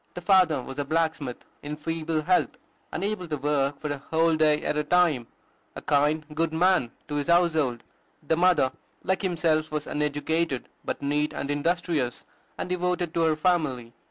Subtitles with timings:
[0.15, 2.57] The father was a blacksmith, in feeble health,
[2.91, 5.27] unable to work for a whole day at a time,
[5.75, 7.83] a kind, good man to his household;
[8.27, 8.71] the mother,
[9.03, 12.25] like himself, was uneducated, but neat and industrious,
[12.57, 13.93] and devoted to her family.